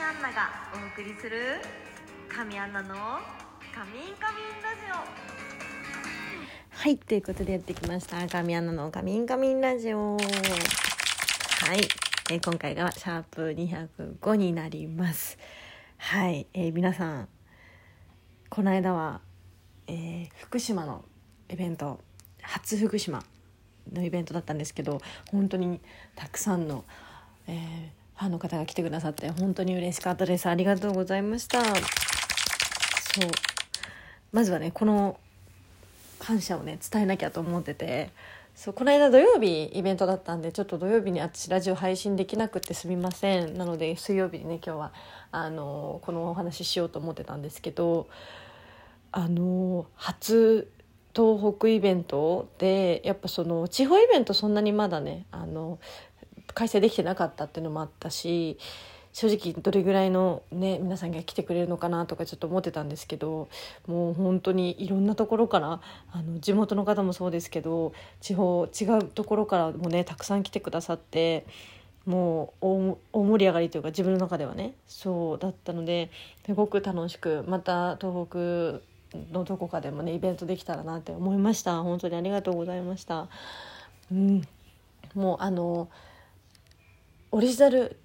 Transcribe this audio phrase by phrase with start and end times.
[0.00, 1.60] 神アンナがお送りする
[2.26, 2.94] 神アンナの
[3.74, 4.94] カミンカミンラジオ。
[6.70, 8.26] はいということでやってきました。
[8.26, 10.16] 神アナのカミンカミンラジオ。
[10.16, 10.18] は
[11.74, 11.80] い、
[12.30, 15.36] えー今回がシャープ205になります。
[15.98, 17.28] はい、えー皆さん
[18.48, 19.20] この間は、
[19.86, 21.04] えー福島の
[21.50, 22.00] イベント
[22.40, 23.22] 初福島
[23.92, 25.78] のイベントだったんですけど本当に
[26.14, 26.86] たくさんの、
[27.46, 30.46] えーファンの方が来てくださって本当に嬉しかったです。
[30.46, 31.64] ありがとうございました。
[31.64, 31.74] そう。
[34.30, 35.18] まずはねこの
[36.18, 38.10] 感謝をね伝えなきゃと思ってて。
[38.54, 43.56] そうこの間土曜日イベントだったんでちょっと土曜日に私ラジオ配信できなくてすみません。
[43.56, 44.92] なので水曜日にね今日は
[45.32, 48.06] あのこのお話ししようと思ってたんですけど
[49.12, 50.70] あの初
[51.14, 55.78] 東北イベントでやっぱその地方イベントそんなにまだねあの
[56.54, 58.58] 開催できてなかったっていうのもあったし
[59.12, 63.48] 正直どれぐらいのね皆さんが来てくれるのかなとかちょっと思ってたんですけど
[63.86, 65.80] もう本当にいろんなところから
[66.12, 71.44] あの地元の方もそうですけど地方違うところからもねたくさん来てくださって
[72.06, 72.66] もう
[73.12, 76.10] 大盛り上がりというか自分の中ではねそうだったので
[76.46, 78.80] すごく楽しくまた東北
[79.32, 83.28] のどこかでもねイベントできたらなって思いました本当にありがとうございました。
[84.12, 84.42] うん
[85.14, 85.88] もうあの
[87.32, 87.96] オリジナル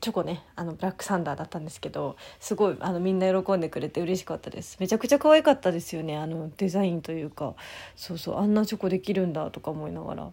[0.00, 4.78] チョコねあのブラックサンダーだったんですけどすごいあのみんな喜んでくれて嬉しかったです。
[4.80, 7.54] めちゃくちゃ可愛かったですよねあのデザインというか。
[7.96, 10.30] そうそうあんなチョコできるんだとか思いながら、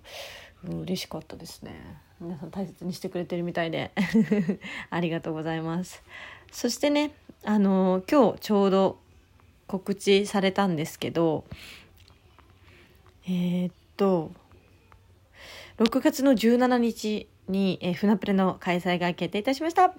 [0.70, 1.98] うん、嬉しかったですね。
[2.20, 3.92] 皆さん大切にしてくれてるみたいで。
[4.90, 6.02] ありがとうございます。
[6.52, 7.12] そしてね
[7.44, 8.98] あの今日ちょうど
[9.68, 11.44] 告知されたんですけど
[13.26, 14.32] えーっと
[15.80, 19.84] 6月の17日に、えー、船プレの開催が決定いたしました。
[19.84, 19.94] はい。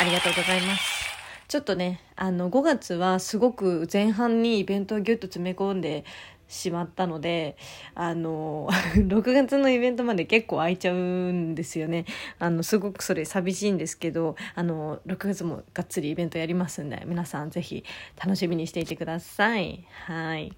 [0.00, 1.04] ありがとうございます。
[1.46, 6.06] ちょっとね、あの、5月はすごく前半にイベントをギュッと詰め込んで
[6.48, 7.58] しまったので、
[7.94, 12.06] あの、 6月のイベントまで結構空いちゃうんですよね。
[12.38, 17.84] あの、すごくそれ寂しいんですけど、あの、6月もがっつりイベントやりますんで、皆さんぜひ
[18.16, 19.86] 楽しみにしていてください。
[20.06, 20.54] はい。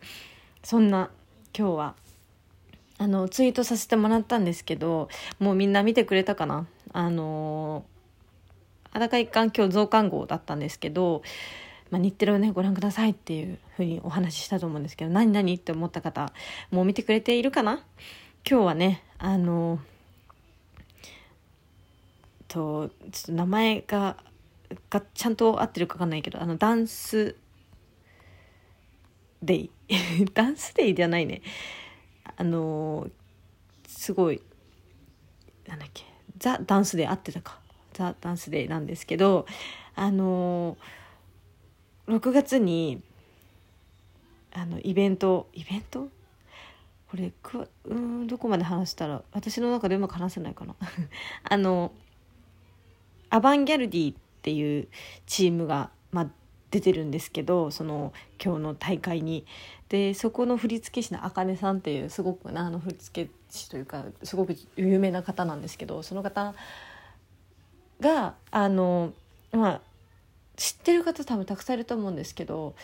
[0.63, 1.11] そんな
[1.53, 1.97] 今日は
[2.99, 5.09] あのツイートさせてもらったんですけど
[5.39, 6.67] もうみんな見てくれたかな？
[6.93, 7.85] あの
[8.91, 11.23] 裸一貫今日増刊号だったんですけど、
[11.91, 16.33] まあ、日テレをねご覧くださいっていうふうにお話ししたと思うんですけど何何って思った方
[16.71, 17.83] もう見てくれているかな？
[18.49, 19.79] 今日はねあの
[22.49, 24.17] とちょっと名前が
[24.89, 27.37] がちゃんと合ってるか分かんないけどあのダンス
[29.43, 29.71] デイ。
[30.33, 31.43] ダンスデイじゃないね。
[32.37, 33.09] あの
[33.87, 34.43] すごい
[35.67, 36.05] なんだっけ
[36.39, 37.59] ザ・ダンスデー合ってたか。
[37.95, 39.47] ザ・ダンスデーなんですけど
[39.95, 40.77] あの
[42.09, 43.03] 6月に
[44.53, 46.09] あのイベントイベント？
[47.11, 50.75] これくうんどこまで話したら私の中でうまく話せないかな。
[51.45, 51.93] あの
[53.31, 54.89] アバンギャルディっていう
[55.27, 56.31] チームが、まあ、
[56.77, 59.47] 出てるんですけどその今日の大会に。
[59.89, 66.55] でそこの振付師のあかねさんっていうすごくなあの振付師というかすごく有名な方なんですけどその方
[68.01, 69.13] があの
[69.53, 69.81] まあ
[70.57, 72.75] 知ってる方多分たくさんいると思うんですけど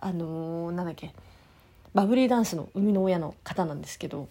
[0.00, 1.14] あのなんだっけ
[1.94, 4.28] バブリーダンスの生みの親の方なんですけど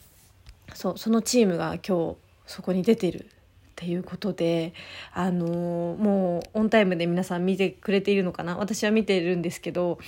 [0.74, 3.30] そうそのチームが今日そこに出てる
[3.78, 4.74] っていうことで
[5.14, 8.58] あのもうオンタイムで皆さん見てくれているのかな？
[8.58, 10.00] 私は見てるんですけど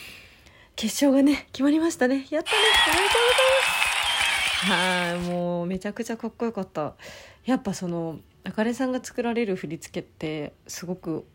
[0.75, 2.25] 決勝がね決まりましたね。
[2.31, 2.57] やったね。
[2.87, 3.21] おめでとう
[4.65, 5.29] ございます。
[5.29, 6.95] はいもうめちゃくちゃかっこよかった。
[7.45, 11.25] やっぱそのあかねさんが作られる振り付けってすごく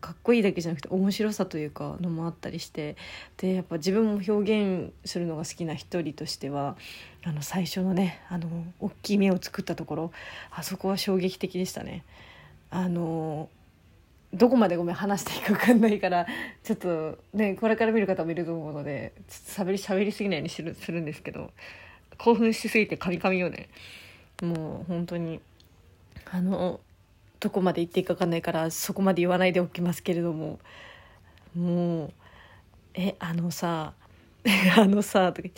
[0.00, 2.96] かっこいいだけじゃなくて面白さというかのもあったりして
[3.36, 6.76] でやっぱ自分も表現するのが好きな一人としては
[7.22, 8.48] あの最初のねあの
[8.80, 10.12] 大きい目を作ったところ
[10.50, 12.04] あそこは衝撃的でしたね。
[12.70, 13.48] あの
[14.32, 16.26] どこまでごめん話していいか分かんないから
[16.62, 21.50] ちょっとねこれから見る方もいると思うのでちょっとしゃべりしゃべりすぎないようにするするんですけど
[22.16, 23.68] 興奮しすぎてカミカミよね
[24.40, 25.40] もう本当に
[26.30, 26.78] あの
[27.40, 30.58] どこまで言っていいか分かんないからそこまで言わないでおきますけれども。
[31.54, 32.12] もう
[32.94, 33.94] えあのさ
[34.76, 35.48] あのさとか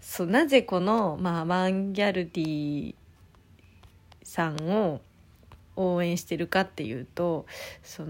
[0.00, 2.94] そうなぜこの、まあ、マンギャルディ
[4.22, 5.00] さんを
[5.76, 7.46] 応援してるかっていうと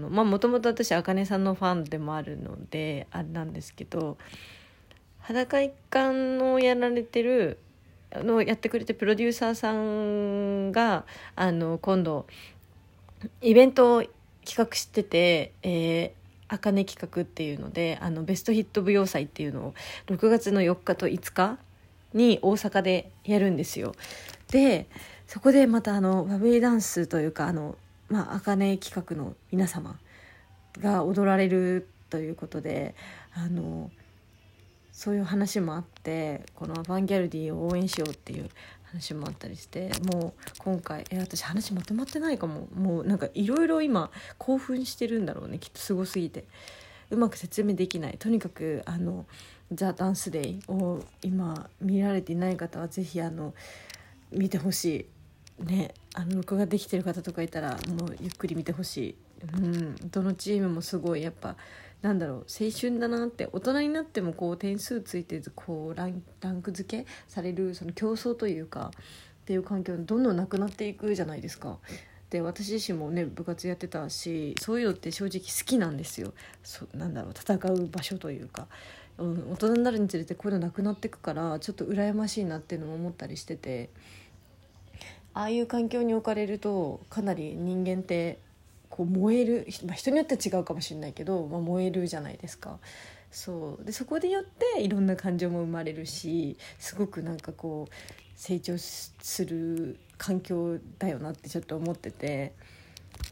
[0.09, 4.17] まあもともと私あかねさんのファンでもあるのであれなんですけど
[5.19, 7.57] 裸一貫のやられてる
[8.13, 12.27] のやってくれてプロデューサーさんがあの今度
[13.41, 14.03] イベントを
[14.45, 19.73] 企画してて、えー、あかね企画っていうのであのベストヒット舞踊祭っていうのを
[20.07, 21.57] 6月の4日と5日
[22.13, 23.93] に大阪でやるんですよ。
[24.51, 24.87] で
[25.27, 27.75] そこでまたあのバブリーダンスというかあの
[28.09, 29.97] まあ茜企画の皆様
[30.79, 32.95] が踊られるということで
[33.33, 33.89] あの
[34.91, 38.49] そういう話もあってこのアバンギャルディを応援しようっていう
[38.95, 42.67] 話もあったりしてもう今回え私話まとまってないかも。
[42.73, 45.59] もうなんかいろいろ今興奮してるんだろうね。
[45.59, 46.45] きっとすごすぎて。
[47.11, 48.17] うまく説明できない。
[48.17, 49.25] とにかくあの
[49.71, 53.53] 「ザ・ダンスデイ」を今見られていない方は是非あの
[54.31, 54.85] 見てほし
[55.59, 55.63] い。
[55.63, 59.15] ねあの録画できてる方とかいたらもうゆっくり見てほしい、
[59.55, 61.55] うん、どのチームもすごいやっぱ
[62.05, 71.79] なんだろう青春だなって大人になってもこう点数ついてこうランランク付けされるその競争というかっていう環境どんどんなくなっていくじゃないですか。
[72.29, 76.33] で私自身もね部活やってたしそういうのって正直好きなんですよ。
[76.61, 78.67] そなんだろう戦う場所というか、
[79.17, 83.89] うん、大人になるにつれてこういうのなくなってくからちょっと羨ましいなっていうのも思ったりしてて
[85.33, 88.44] ああいう環境に置かれるとかなり人間って
[88.89, 92.79] こう燃える、まあ、人によって違うかもしれないけど、まあ、燃えるじゃないですか。
[93.31, 97.93] そうでそこでよっていろんな感情も生まれるしすごくなんかこう
[98.35, 102.53] 成長する環境だよなってちょっと思ってて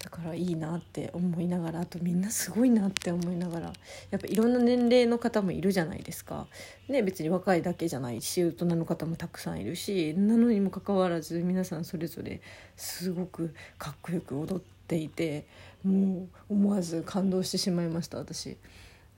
[0.03, 3.73] だからいいなって思いながらあとみんなすごいなって思いながら
[4.11, 6.47] やっぱいろんな年齢の方もいるじゃないですか。
[6.89, 12.41] ね別に若いだけじゃないし大人の方もたくさんいるしなのにもかかわらず皆さんそれぞれ
[12.75, 14.73] すごくかっこよく踊って。
[14.93, 15.47] ていて
[15.83, 18.57] もう思わず感動してしまいました私。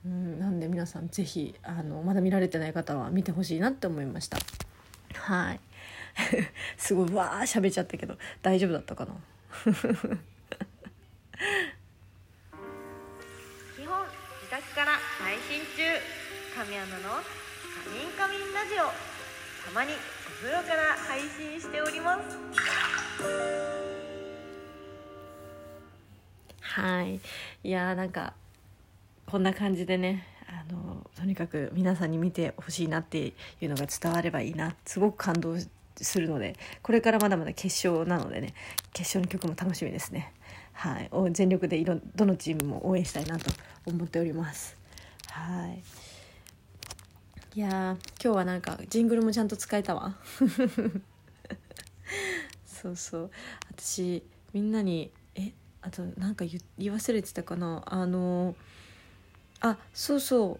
[0.05, 4.37] うん、なんで皆さん是非あのまだ見られてない方は見てほしいなって思いました。
[5.15, 5.59] はい。
[6.77, 9.13] すごいわー喋っちゃったけど大丈夫だったかな？
[9.65, 9.67] 基
[13.85, 14.05] 本
[14.41, 15.83] 自宅から配信中。
[16.55, 17.09] 神アナの
[17.83, 18.85] 「カミンカミンラジオ」
[19.67, 19.95] たまにお
[20.41, 23.84] 風呂から配信しております。
[26.75, 27.21] はい。
[27.63, 28.33] いやーなんか
[29.25, 33.33] こんな感じでねあのとにかく皆さんに見てほしいなってい
[33.63, 34.75] うのが伝わればいいな。
[34.85, 35.55] すごく感動
[35.95, 38.53] するのでこれからまだまだ決勝なのでね
[38.91, 40.33] 決勝の曲も楽しみですね。
[40.73, 41.09] はい。
[41.31, 43.49] 全力でいろどのチームも応援したいなと
[43.85, 44.75] 思っております。
[45.29, 45.81] はい。
[47.57, 50.17] いや今日はなんかジングルもちゃんと使えたわ。
[52.67, 53.31] そうそう。
[53.77, 55.09] 私みんなに
[55.85, 57.83] あとなんか言い忘れてたかな？
[57.85, 58.55] あの
[59.61, 60.59] あそうそ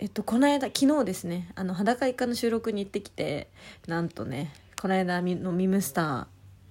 [0.00, 1.52] えっとこの間昨日ですね。
[1.54, 3.48] あの裸イカの収録に行ってきて
[3.86, 6.26] なんとねこの間のミムスタ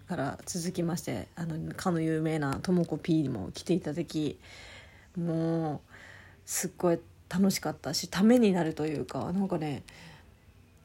[0.06, 4.38] ーから続きましてあのかの有名なともこ P にも来ていただき
[5.18, 5.80] もう
[6.46, 7.00] すっごい
[7.30, 9.84] 楽しかったしためになるというかなんかね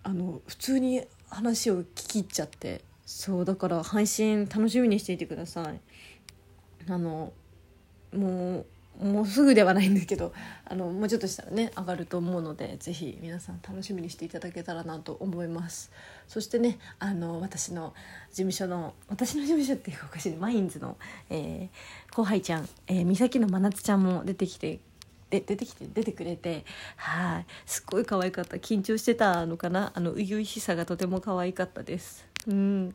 [0.04, 2.88] あの普通に話を聞き入っちゃって。
[3.12, 5.80] そうだから配信楽しみにしていてください。
[6.88, 7.32] あの
[8.14, 8.64] も
[9.00, 10.32] うもうすぐではないんですけど
[10.64, 15.90] あのもうちょっとしたらね上がると思うので是非皆さん楽しみにしていただけたらなと思います。
[16.28, 17.94] そしてねあの私の
[18.30, 20.96] 事務所の私の事務所っていうかおかしいマインズの、
[21.30, 24.78] えー、後輩ちゃん、えー、美咲の真夏ちゃんも出てきて
[25.30, 26.64] で出てきて出てくれて
[26.94, 28.56] はいすっごい可愛かった。
[28.58, 29.90] 緊張してたのかな？
[29.96, 32.29] あの初々しさがとても可愛かったです。
[32.48, 32.94] うん。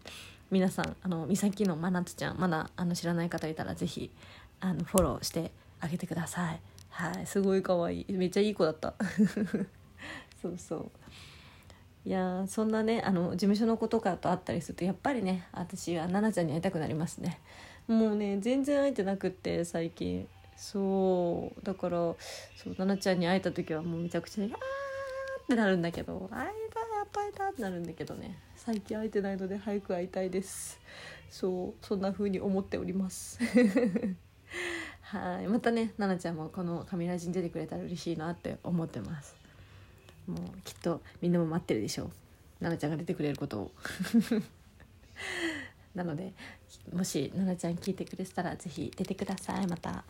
[0.51, 4.11] 皆さんあの美咲の真夏ちゃんまだあの知らない方いたら是非
[4.59, 6.61] あのフォローしてあげてください。
[6.89, 7.25] はい。
[7.25, 8.05] すごい可愛い。
[8.13, 8.93] めっちゃいい子だった。
[10.41, 10.91] そうそう。
[12.05, 17.39] いやそんなねあの事務所の子とかと会ったりするとやっぱりね私は奈々ちゃんに会いたくなりますね。
[17.87, 20.27] もうね全然会えてなくって最近。
[20.55, 21.65] そう。
[21.65, 24.55] だからそう奈々ちゃんに会えた時はもうめちゃくちゃ「あー!」っ
[25.47, 28.37] てなるんだけど「会えたっぱ会えた!」ってなるんだけどね。
[28.55, 30.79] 最近会えてないので早く会いたいです。
[31.29, 33.39] そうそんな風に思っております。
[35.01, 35.47] はい。
[35.47, 39.35] またね奈々ちゃんもこの「神ラジ」に出てくれたら嬉しいなって思ってます。
[40.27, 42.11] もうきっとみんなも待ってるでしょう。
[42.59, 43.71] 奈々ちゃんが出てくれることを。
[45.93, 46.33] なので
[46.91, 50.03] もし奈々ちゃん聞いてくれてたら是非出てくださいまた。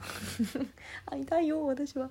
[1.05, 2.09] 会いたいよ私は。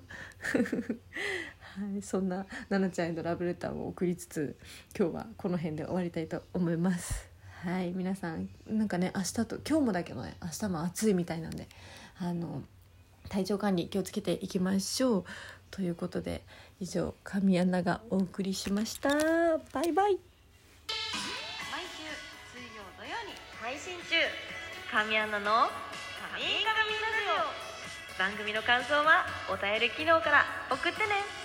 [1.75, 4.55] はい、そんな奈々ちゃんへのラブレターを送りつつ
[4.97, 7.29] 今日はこの辺で終わりたいと思います。
[7.63, 11.67] はい皆さんなんかね明日と今日もだけどね明日も暑いみたいなんで
[12.19, 12.61] あの
[13.27, 15.25] 体調管理気をつけていきましょう。
[15.69, 16.43] ということで
[16.79, 19.09] 以上神アナがお送りしました。
[19.09, 19.19] バイ
[19.73, 19.83] バイ。
[19.83, 20.07] 毎週
[22.53, 24.15] 水曜土曜に配信中。
[24.89, 25.67] 神アナの
[26.31, 27.09] 「カミンカミンラ
[27.51, 28.17] ジオ。
[28.17, 31.44] 番組の感想はお便り機能から送ってね